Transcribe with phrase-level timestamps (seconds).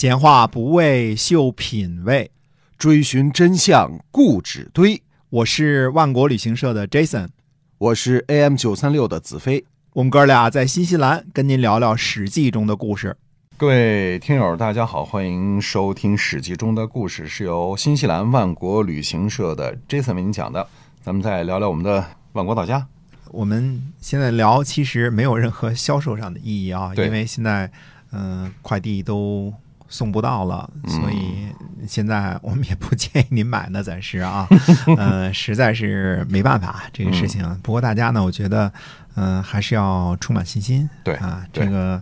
[0.00, 2.30] 闲话不为秀品味，
[2.78, 5.02] 追寻真相固执堆。
[5.28, 7.30] 我是万国旅行社的 Jason，
[7.78, 9.64] 我是 AM 九三六的子飞。
[9.94, 13.16] 我们哥俩在新西兰跟您聊聊《史记》中的故事。
[13.56, 20.64] 各位听友，大家好，欢迎收听《史记》中的故事，是由新西兰万国旅行社的 Jason 为您讲的。
[21.02, 22.86] 咱们再聊聊我们的万国岛家。
[23.32, 27.68] 我们现在聊其实没有任何销售上的意义啊，因为现在
[28.12, 29.52] 嗯、呃快递都
[29.88, 31.48] 送不到了，所以
[31.86, 34.46] 现在我们也不建议您买呢，暂时啊，
[34.98, 37.42] 呃，实在是没办法这个事情。
[37.62, 38.70] 不过大家呢，我觉得
[39.14, 40.88] 嗯、呃还是要充满信心。
[41.02, 42.00] 对啊，这个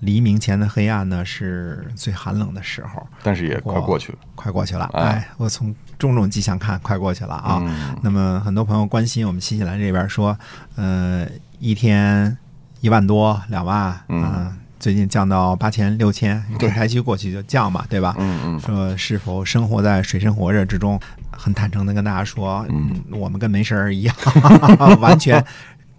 [0.00, 4.18] 黎明前的黑暗呢是最寒冷的时候，但是也快过去了。
[4.34, 4.90] 快过去了。
[4.94, 7.58] 哎哎，我从种种迹象看，快过去了啊。
[7.62, 10.36] 嗯那么很多朋友关心我们新西兰这边说，
[10.76, 11.26] 呃，
[11.60, 12.36] 一天
[12.80, 18.14] 一万多、两万，嗯呃最近降到八千、六千，这台期过去就降嘛，对吧？
[18.18, 20.98] 嗯嗯，说是否生活在水深火热之中？
[21.30, 24.14] 很坦诚的跟大家说，嗯我们跟没事儿一样，
[25.00, 25.44] 完全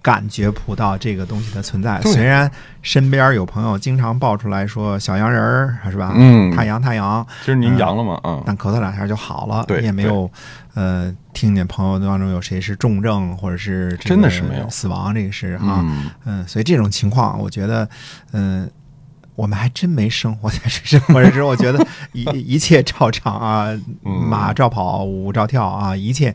[0.02, 2.02] 感觉不到这个东西的存在。
[2.02, 2.50] 虽然
[2.81, 6.14] 身边有朋友经常爆出来说小洋人儿是吧？
[6.16, 8.20] 嗯太阳太阳，其实您阳了吗？
[8.23, 10.30] 嗯，但咳嗽两下就好了，对也没有
[10.73, 17.88] 呃听见朋友当中有谁是重症或者是真的是没有死亡这个事啊，嗯嗯，所以这种情况，我觉得，
[18.31, 18.70] 嗯、
[19.36, 21.47] 我们还真没生活在水深火热之中。
[21.47, 23.67] 我觉得一一切照常啊，
[24.05, 26.33] 嗯马照跑，舞照跳啊，一切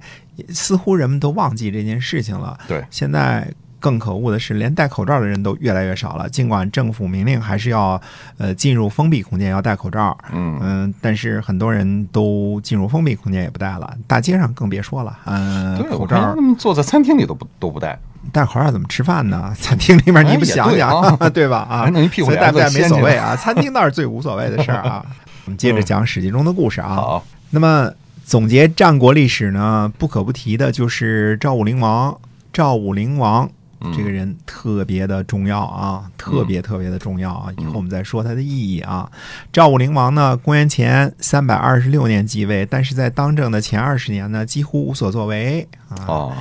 [0.49, 2.59] 似乎人们都忘记这件事情了。
[2.67, 3.47] 对，现在
[3.79, 6.29] 更可恶的是，连戴口罩的人都越来越少了。
[6.29, 8.01] 尽管政府明令还是要
[8.39, 15.19] 呃进入封闭空间要戴口罩，嗯嗯，但是很多人都进入封闭空间也不戴了，大街上更别说了。
[15.27, 17.99] 嗯，对，口罩他们坐在餐厅里都不都不戴，
[18.33, 19.55] 戴口罩怎么吃饭呢？
[19.61, 21.59] 餐厅里面你不想想，对 对吧？
[21.69, 25.05] 啊还，弄一屁股戴不戴没所谓啊，餐厅倒是最无所谓的事儿啊。
[25.45, 26.89] 我们接着讲《史记》中的故事啊。
[26.95, 27.93] 好，那么
[28.25, 32.19] 总结战国历史呢，不可不提的就是赵武灵王。
[32.53, 33.49] 赵武灵王
[33.81, 37.53] 嗯这个人特别的重要啊，特别特别的重要啊！
[37.59, 39.11] 以后我们再说他的意义啊。
[39.53, 45.99] 赵武灵王呢，公元前三百二十六年继位，但是在当政的前二十年呢，几乎无所作为啊。
[46.07, 46.33] 哦，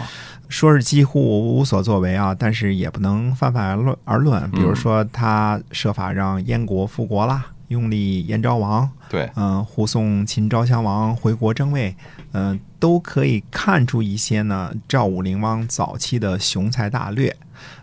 [0.48, 4.50] 说是几乎无所作为啊，但是也不能泛泛而论而论。
[4.52, 11.96] 比如说，他设法让燕国复国啦，拥立燕昭王，对，嗯、护送秦昭襄王回国争位，
[12.32, 17.36] 嗯、都可以看出一些呢赵武灵王早期的雄才大略。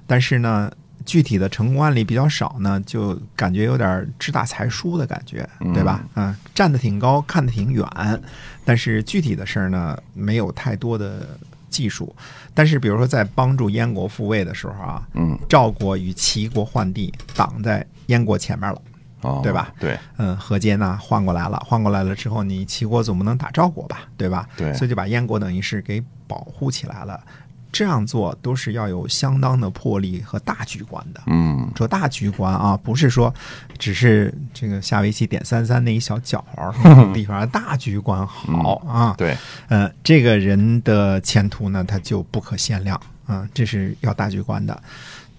[0.06, 0.70] 但是呢，
[1.04, 6.04] 具体的成功案例比较少呢，就感觉有点志大才疏的感觉，对吧？
[6.14, 7.86] 嗯，站得挺高，看得挺远，
[8.64, 12.14] 但是具体的事儿呢，没有太多的技术。
[12.54, 18.82] 但是比如说在帮助燕国复位的时候啊，嗯，赵国与齐国换地，挡在燕国前面了。
[19.22, 19.72] 哦，对吧？
[19.78, 24.48] 对，嗯，河间呢换过来了，换过来了之后，你齐国总不能打赵国吧，对吧？
[24.56, 27.20] 对所以就把燕国等于是给保护起来了。
[27.72, 31.20] 这样做都是要有相当的魄力和大局观的。
[31.26, 33.32] 嗯，说大局观啊，不是说
[33.78, 39.14] 只是这个下围棋点三三那一小角儿那种地方，大局观好啊。
[39.18, 39.36] 对，
[39.68, 44.82] 呃，这个人的前途呢，他就不可限量啊、这是要大局观的。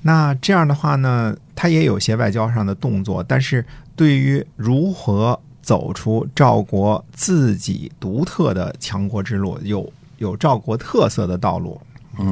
[0.01, 11.79] 那这样的话呢，他也有些外交上的动作，但是对于如何走出赵国自己独特的强国之路，有有赵国特色的道路，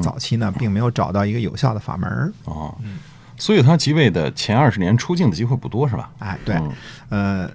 [0.01, 2.33] 早期呢并没有找到一个有效的法门儿。
[2.45, 2.75] 哦，
[3.37, 6.11] 所以他即位的前二十年出境的机会不多，是吧？
[6.19, 6.73] 哎，对，嗯
[7.09, 7.51] 呃，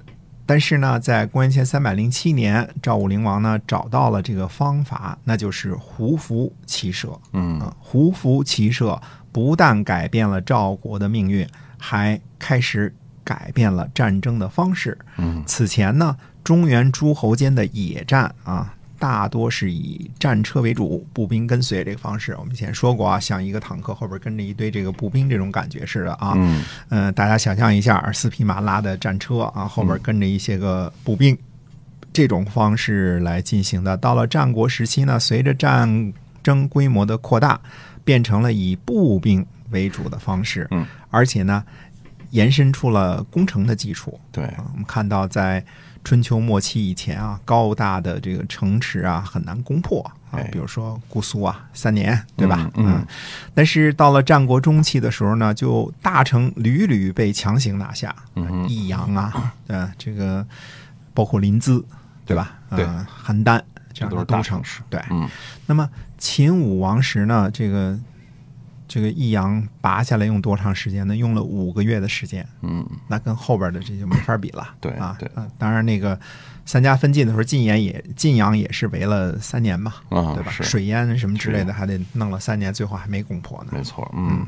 [0.46, 7.18] 但是呢，在公元前三百零七年，赵武灵王呢找到了这个方法，那就是胡服骑射。
[7.32, 9.00] 嗯啊，胡服骑射
[9.34, 11.44] 不但改变了赵国的命运，
[11.76, 14.96] 还开始改变了战争的方式。
[15.16, 22.36] 嗯，此前呢，中原诸侯间的野战啊，大多是以战车为主，步兵跟随这个方式。
[22.38, 26.34] 我们以前说过啊，像一个坦克后边跟着一堆这个步兵这种感觉似的啊。
[26.36, 31.36] 嗯嗯、大家想象一下，四匹马拉的战车啊，后边跟着一些个步兵，
[32.12, 33.96] 这种方式来进行的。
[33.96, 37.60] 到了战国时期呢，随着战争规模的扩大，
[38.04, 41.64] 变成了以步兵为主的方式，嗯，而且呢，
[42.30, 44.18] 延伸出了攻城的基础。
[44.30, 45.64] 对，啊，我们看到在
[46.04, 50.00] 春秋末期以前啊，高大的这个城池啊很难攻破
[50.50, 52.68] 比如说姑苏啊，三年，对吧？
[52.74, 53.06] 嗯嗯
[53.54, 60.44] 但是到了战国中期的时候呢，就大城屡屡被强行拿下，嗯哼益阳啊，呃，这个
[61.14, 61.82] 包括临淄，
[62.26, 62.58] 对吧？
[62.74, 63.62] 对呃，邯郸
[63.94, 65.26] 这样这都是的都城市对，嗯。
[65.66, 65.88] 那么
[66.18, 67.98] 秦武王时呢，这个
[68.86, 71.16] 这个益阳拔下来用多长时间呢？
[71.16, 74.68] 用了五个月的时间，嗯，那跟后边的这就没法比了。
[74.78, 75.26] 对啊，对。
[75.34, 76.18] 啊，当然那个
[76.66, 80.50] 三家分晋的时候，晋阳也晋阳也是围了三年嘛，啊，对吧？
[80.50, 83.70] 水淹什么之类的，还得弄了三年，最后还没攻破呢。
[83.72, 84.46] 没错，嗯，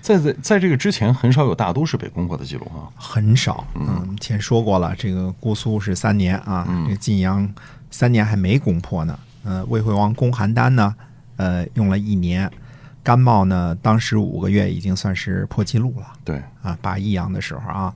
[0.00, 2.88] 在在在这个之前，很少有大都市被攻破的记录啊。
[2.96, 7.52] 很少，嗯，前说过了，这个姑苏是三年啊，这个晋阳
[7.94, 9.16] 三年还没攻破呢。
[9.44, 10.92] 呃，魏惠王攻邯郸呢，
[11.36, 12.50] 呃，用了一年。
[13.04, 16.06] 甘茂呢，当时五个月已经算是破纪录了。
[16.24, 17.94] 对，啊，拔益阳的时候啊，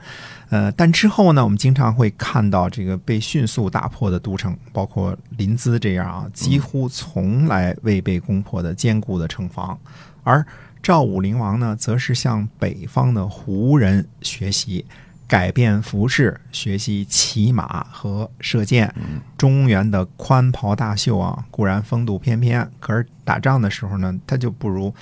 [0.51, 9.77] 呃，但之后呢，我们经常会看到这个被迅速打破的都城，包括临淄这样啊，几乎从来未被攻破的坚固的城防。
[10.23, 10.47] 而
[10.81, 14.85] 赵武灵王呢，则是向北方的胡人学习，
[15.29, 18.93] 改变服饰，学习骑马和射箭。
[19.37, 24.93] 中原的宽袍大袖啊，固然风度翩翩，可是打仗的时候呢，他就不如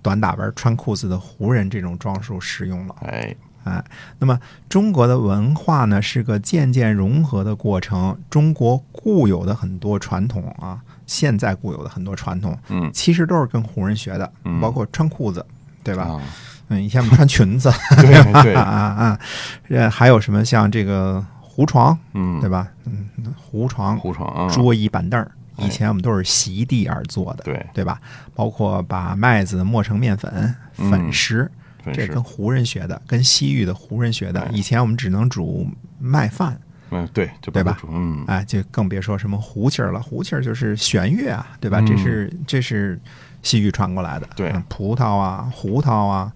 [0.00, 2.94] 短打扮穿裤子的胡人这种装束实用了。
[3.00, 3.34] 哎，
[3.64, 3.84] 哎，
[4.20, 4.38] 那么
[4.68, 8.16] 中国的文化呢，是个渐渐融合的过程。
[8.30, 15.44] 中国固有的很多传统啊，现在固有的很多传统，嗯其实都是跟胡人学的，嗯包括穿裤子，
[15.82, 16.04] 对吧？
[16.04, 16.22] 啊，
[16.72, 17.70] 嗯，以前我们穿裙子
[18.00, 19.20] 对对啊，啊，
[19.68, 22.68] 呃，还有什么像这个胡床，嗯，对吧？
[22.86, 25.24] 嗯，胡床、胡床啊，桌椅板凳
[25.58, 28.00] 以前我们都是席地而坐的，对，对吧？
[28.34, 30.32] 包括把麦子磨成面粉、
[30.78, 31.48] 嗯粉食，
[31.92, 34.50] 这跟胡人学的，跟西域的胡人学的哎。
[34.52, 35.68] 以前我们只能煮
[36.00, 36.58] 麦饭，
[36.90, 40.00] 嗯，对，就对吧嗯，哎，就更别说什么胡琴儿了。
[40.00, 41.80] 胡琴儿就是弦乐啊，对吧？
[41.80, 42.98] 嗯这是这是
[43.42, 44.26] 西域传过来的。
[44.34, 46.32] 对嗯葡萄啊，胡桃啊，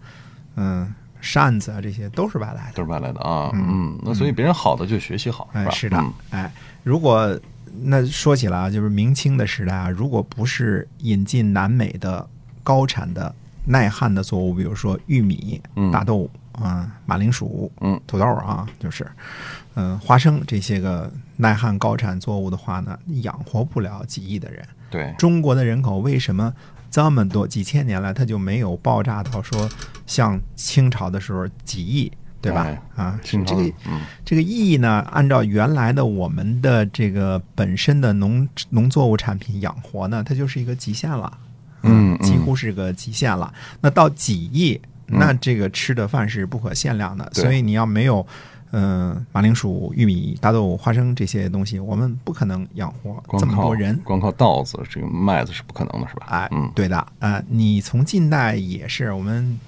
[0.56, 2.72] 嗯，扇子啊，这些都是外来的。
[2.74, 5.70] 都是外来的啊，嗯嗯，那所以别人好的就学习好，哎，吧？
[5.70, 7.38] 是的嗯，哎，如果
[7.82, 12.26] 那说起来啊，就是明清的时代啊，如果不是引进南美的
[12.62, 13.34] 高产的
[13.66, 19.06] 耐旱的作物，比如说玉米、嗯大豆啊、马铃薯、嗯土豆啊，就是
[19.74, 24.66] 嗯、花生这些个耐旱高产作物的话呢，养活不了几亿的人。
[24.88, 26.50] 对，中国的人口为什么
[26.90, 27.46] 这么多？
[27.46, 29.68] 几千年来，它就没有爆炸到说
[30.06, 32.10] 像清朝的时候几亿，
[32.40, 32.62] 对吧？
[32.62, 41.38] 哎啊，清朝这个嗯这个亿呢，按照原来的我们的这个本身的农农作物产品养活呢，它就是一个极限了，
[41.82, 43.52] 嗯嗯几乎是个极限了。
[43.80, 48.20] 那到几亿，那这个吃的饭是不可限量的，所以你要没有。
[48.20, 48.26] 嗯，
[49.32, 53.98] 马铃薯、玉米、大豆、花生这些东西，我们不可能养活这么多人。
[54.04, 56.26] 光靠稻子这个麦子是不可能的，是吧？
[56.28, 59.58] 哎，嗯，对的，呃，你从近代也是，我们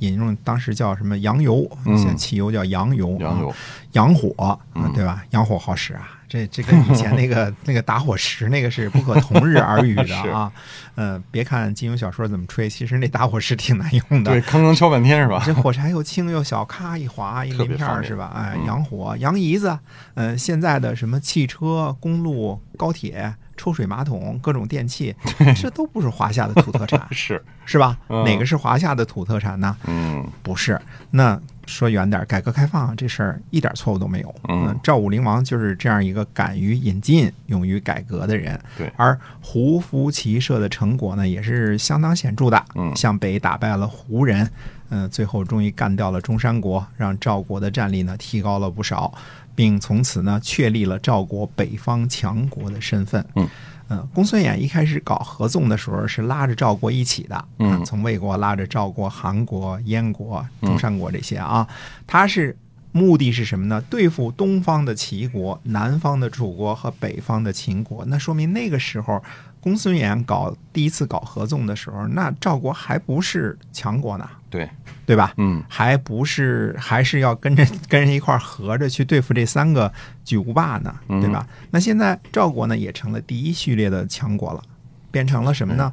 [0.00, 3.56] 引用当时叫什么洋油，嗯现在汽油叫洋油，洋油啊，
[3.92, 4.58] 洋火，
[4.94, 5.24] 对吧？
[5.30, 10.50] 洋火好使啊，这这跟以前那个 那个打火石那个是不可同日而语的啊。
[10.96, 14.40] 呃，别看金庸小说怎么吹，其实那打火石挺难用的对，。
[14.42, 15.42] 吭吭敲半天是吧？
[15.44, 18.32] 这火柴又轻又小，咔一划一特鳞片儿是吧？
[18.34, 19.78] 哎，嗯洋火、洋胰子，
[20.14, 25.14] 呃，现在的什么汽车、公路、高铁、抽水马桶、各种电器，
[25.60, 27.98] 这都不是华夏的土特产， 是，是吧？
[28.08, 29.76] 嗯哪个是华夏的土特产呢？
[29.86, 30.80] 嗯不是。
[31.10, 34.34] 那说远点儿，改革开放这事儿一点错误都没有。
[34.48, 38.58] 嗯赵武灵王就是这样一个敢于引进、勇于改革的人。
[38.78, 42.64] 对而胡服骑射的成果呢，也是相当显著的。
[42.74, 44.48] 嗯向北打败了胡人，
[44.90, 49.12] 嗯、最后终于干掉了中山国，让赵国的战力呢提高了不少，
[49.54, 53.24] 并从此呢确立了赵国北方强国的身份。
[53.34, 53.48] 嗯。
[53.88, 61.66] 呃，公孙衍一开始搞合纵的时候是拉着赵国一起的，嗯啊从魏国拉着赵国、韩国、燕国、中山国这些啊，
[62.06, 62.56] 他是
[62.92, 63.80] 目的是什么呢？
[63.90, 68.04] 对付东方的齐国、南方的楚国和北方的秦国。
[68.06, 69.22] 那说明那个时候，
[69.66, 74.70] 公孙衍搞第一次搞合纵的时候，那赵国还不是强国呢，对，
[75.04, 75.34] 对吧？
[75.38, 79.92] 嗯还不是还是要跟着跟人一块儿合着去对付这三个
[80.24, 81.44] 巨无霸呢，嗯对吧？
[81.72, 84.62] 那现在赵国呢也成了第一序列的强国了，
[85.10, 85.92] 变成了什么呢？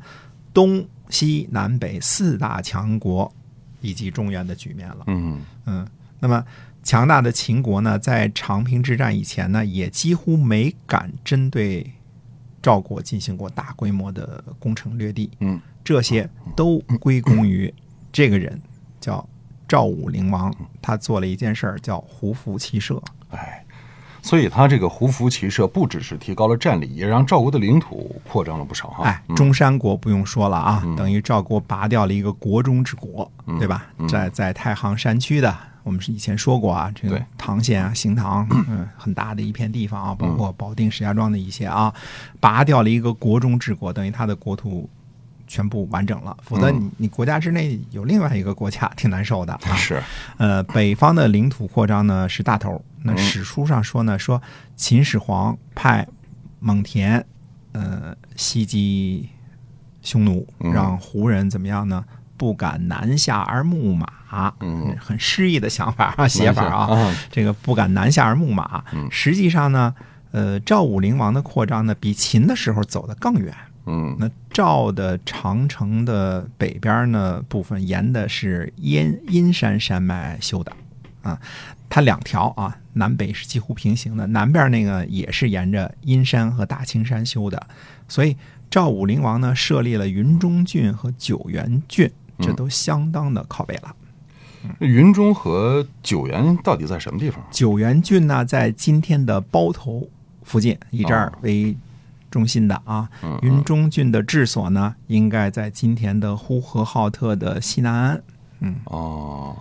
[0.54, 3.34] 东西南北四大强国
[3.82, 5.00] 以及中原的局面了。
[5.08, 5.88] 嗯嗯，
[6.20, 6.46] 那么
[6.84, 11.92] 强大的秦国呢，在长平之战以前呢，也几乎没敢针对
[12.64, 15.30] 赵国进行过大规模的攻城略地。
[15.40, 17.72] 嗯，这些都归功于
[18.12, 18.60] 这个人，
[19.00, 19.24] 叫
[19.68, 20.52] 赵武灵王。
[20.82, 23.02] 他做了一件事儿，叫胡服骑射。
[23.32, 23.66] 哎，
[24.22, 29.22] 所以他这个胡服骑射不只是提高了战力，也让赵国的领土扩张了不少哈。
[29.36, 34.08] 中山国不用说了啊，嗯等于赵国拔掉了一个国中之国，嗯对吧嗯？
[34.08, 41.94] 在在太行山区的，我们是以前说过啊，这个唐县啊、 行唐， 嗯，很大的一片地方啊，包括保定、石家庄的一些啊，
[42.40, 44.90] 拔掉了一个国中之国，等于他的国土
[45.46, 49.76] 全部完整了，否则你你国家之内有另外一个国家挺难受的啊。
[49.76, 50.02] 是，
[50.38, 52.84] 呃，北方的领土扩张呢是大头。
[53.04, 54.42] 那史书上说呢，说
[54.78, 56.08] 秦始皇派
[56.60, 57.22] 蒙恬，
[57.74, 59.28] 呃，袭击
[60.02, 62.06] 匈奴，让胡人怎么样呢？
[62.38, 64.08] 不敢南下而牧马。
[64.62, 67.16] 嗯，很诗意的想法啊，写法啊。
[67.32, 69.94] 这个不敢南下而牧马，实际上呢，
[70.32, 73.54] 呃，赵武灵王的扩张呢，比秦的时候走得更远。
[73.86, 80.72] 嗯，那赵的长城的北边呢部分沿的是阴阴山山脉修的，
[81.22, 81.38] 啊，
[81.90, 87.68] 它两条啊，南北是几乎平行的，南边那个也是沿着阴山和大青山修的，
[88.08, 88.36] 所以
[88.72, 92.10] 赵武灵王呢设立了云中郡和九原郡，
[92.44, 93.96] 这都相当的靠北了。
[94.80, 97.44] 云中和九原到底在什么地方？
[97.50, 100.10] 九原郡呢，在今天的包头
[100.44, 101.78] 附近，以这儿为。
[102.34, 103.08] 中心的啊，
[103.44, 108.24] 云中郡的治所呢，应该在今天的呼和浩特的西南安。
[108.62, 109.56] 嗯，哦，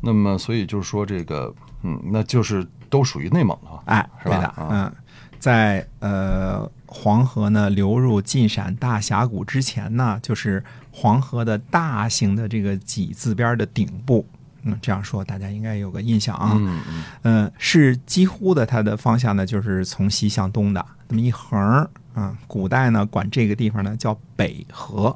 [0.00, 4.54] 那么所以就是说这个，嗯，那就是都属于内蒙了，哎，是吧？
[4.70, 4.90] 嗯，
[5.38, 10.62] 在呃黄河呢流入晋陕大峡谷之前呢，就是
[10.92, 14.26] 黄河的大型的这个几字边的顶部。
[14.66, 16.52] 嗯，这样说大家应该有个印象啊。
[16.54, 20.84] 嗯嗯，嗯，是几乎的，它的方向呢就是从西向东的。
[21.08, 25.14] 那么一横嗯，古代呢管这个地方呢叫北河，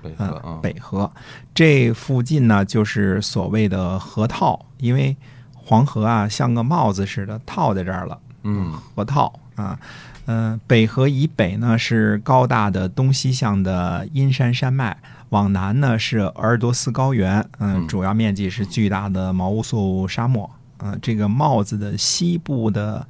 [0.00, 1.10] 北河，北河，
[1.52, 5.16] 这附近呢就是所谓的河套，因为
[5.54, 9.78] 黄河啊像个帽子似的套在这儿了，嗯，河套啊，
[10.26, 14.96] 嗯，北河以北呢是高大的东西向的阴山山脉，
[15.30, 20.48] 往南呢是鄂尔多斯高原，嗯，主要面积是巨大的毛乌素沙漠，
[20.78, 23.06] 嗯，这个帽子的西部的。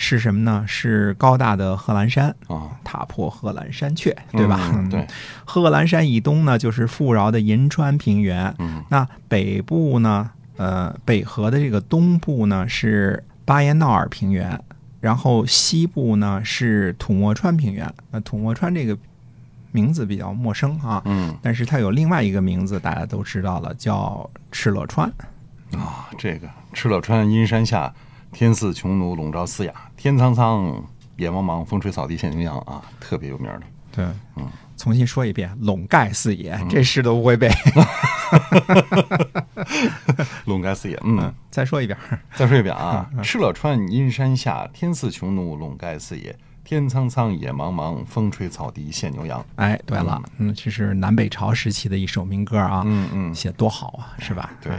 [0.00, 0.64] 是什么呢？
[0.64, 4.60] 是高大的贺兰山啊，踏破贺兰山雀，对吧？
[4.88, 5.04] 对，
[5.44, 8.54] 贺兰山以东呢，就是富饶的银川平原。
[8.60, 10.30] 嗯，那北部呢？
[10.56, 14.62] 呃，北河的这个东部呢是巴彦淖尔平原，
[15.00, 17.92] 然后西部呢是土默川平原。
[18.10, 18.96] 那土默川这个
[19.72, 25.08] 名字比较陌生啊，嗯，但是它有另外一个名字，大家都知道了，叫敕勒川。
[25.72, 27.94] 啊，这个敕勒川阴山下。
[28.30, 30.84] 天似穹庐，笼罩四野；天苍苍，
[31.16, 33.62] 野茫茫，风吹草低见牛羊啊，特别有名的。
[33.90, 34.04] 对，
[34.36, 37.48] 嗯，重新说一遍，笼盖四野，这诗都不会背。
[40.46, 41.96] 笼盖四野，嗯，再说一遍，
[42.34, 43.08] 再说一遍啊！
[43.22, 46.32] 敕勒川，阴山下，天似穹庐，笼盖四野；
[46.64, 49.44] 天苍苍，野茫茫，风吹草低见牛羊。
[49.56, 54.50] 哎，对了，嗯，这是南北朝时期的一首民歌啊，嗯嗯，写多好啊，是吧？
[54.62, 54.72] 对。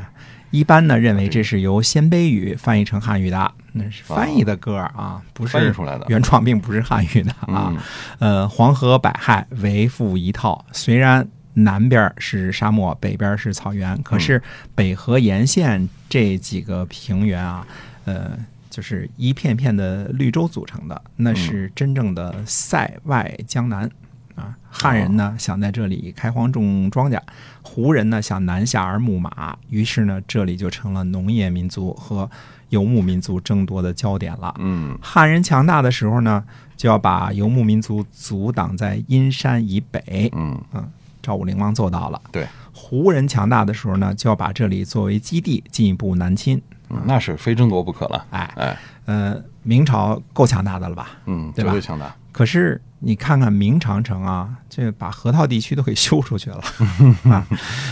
[0.52, 6.08] 一般呢认为这是由鲜卑语翻译成汉语的，那是翻译的歌啊，不是翻译出来的。
[6.10, 7.72] 原创并不是汉语的啊。
[8.18, 11.30] 呃，黄河百害为复一套，虽然
[11.64, 14.42] 南边是沙漠，北边是草原，可是
[14.76, 17.66] 北河沿线这几个平原啊，
[18.06, 18.38] 呃，
[18.70, 23.90] 就是一片片的绿洲组成的，那是真正的塞外江南。
[24.36, 27.20] 啊，汉人呢想在这里开荒种庄稼，
[27.62, 32.30] 胡人呢想南下而牧马，于是呢这里就成了农业民族和
[32.70, 34.56] 游牧民族争夺的焦点了。
[34.60, 36.42] 嗯，汉人强大的时候呢，
[36.78, 40.32] 就要把游牧民族阻挡在阴山以北。
[40.34, 40.90] 嗯嗯，
[41.22, 42.22] 赵武灵王做到了。
[42.32, 46.62] 对，胡人强大的时候呢，就要把这里作为基地，进一步南侵。
[47.06, 48.26] 那是非争夺不可了。
[48.32, 51.12] 哎哎，呃，明朝够强大的了吧？
[51.28, 51.80] 嗯，对吧？
[51.80, 52.16] 强大。
[52.32, 56.64] 可是你看看明长城啊，这把河套地区都给修出去了
[57.32, 57.48] 啊。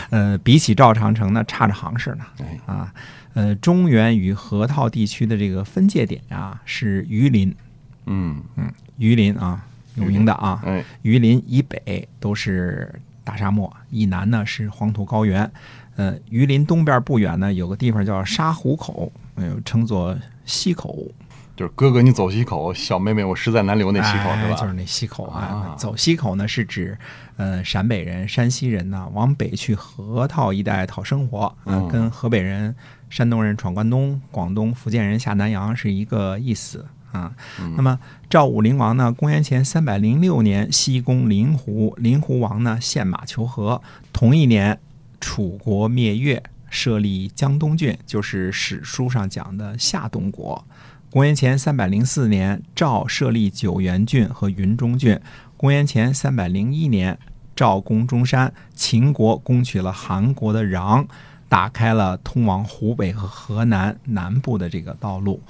[0.09, 2.25] 呃，比起赵长城呢，差着行市呢。
[2.65, 2.91] 啊，
[3.35, 7.55] 呃，中原与河套地区的这个分界点啊，是榆林。
[8.07, 10.59] 嗯嗯，榆林啊，有名的啊。
[10.65, 12.91] 哎，榆林以北都是
[13.27, 15.51] 大沙漠，以南呢是黄土高原。
[15.97, 20.15] 呃，榆林东边不远呢，有个地方叫沙湖口，呃，称作
[20.45, 20.97] 溪口。
[21.57, 24.55] 就是哥哥，你走西口；小妹妹，我实在难留那西口，是吧？
[24.61, 25.75] 就是那西口啊。
[25.77, 26.97] 走西口呢，是指
[27.35, 32.73] 呃陕北人、山西人呢往北去河套一带讨生活，嗯，跟河北人、
[33.09, 37.33] 山东人闯关东、广东、福建人下南洋是一个意思啊。
[37.75, 37.99] 那么
[38.29, 43.81] 赵武灵王呢，公元前三百零六年西攻临湖，临湖王呢献马求和。
[44.11, 44.79] 同一年，
[45.19, 50.65] 楚国灭越，设立江东郡，就是史书上讲的夏东国。
[51.09, 55.19] 公元前三百零四年，赵设立九原郡和云中郡。
[55.55, 57.17] 公元前三百零一年，
[57.55, 61.05] 赵攻中山，秦国攻取了韩国的壤，
[61.47, 65.41] 打开了通往湖北和河南南部的这个道路。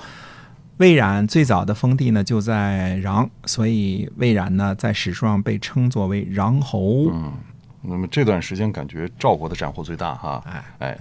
[0.77, 7.09] 魏冉最早的封地呢就在穰，所以魏冉呢在史书上被称作为穰侯。
[7.11, 7.33] 嗯，
[7.81, 10.43] 那么这段时间感觉赵国的斩获最大哈。
[10.45, 10.97] 哎哎，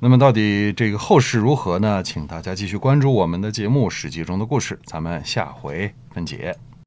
[0.00, 2.02] 那么到底这个后事如何呢？
[2.02, 6.56] 请大家继续关注我们的节目《史记》中的故事，咱们下回分解。